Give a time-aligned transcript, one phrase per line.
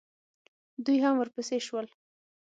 [0.83, 1.87] دوئ هم ورپسې شول.